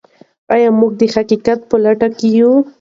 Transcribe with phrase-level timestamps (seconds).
[0.53, 2.51] آیا موږ د حقیقت په لټه کې یو؟